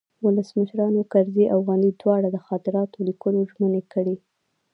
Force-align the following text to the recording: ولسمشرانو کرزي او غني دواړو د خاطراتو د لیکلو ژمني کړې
ولسمشرانو 0.25 1.01
کرزي 1.11 1.45
او 1.53 1.59
غني 1.67 1.91
دواړو 2.01 2.27
د 2.33 2.37
خاطراتو 2.47 2.97
د 2.99 3.05
لیکلو 3.09 3.39
ژمني 3.51 3.81
کړې 3.93 4.15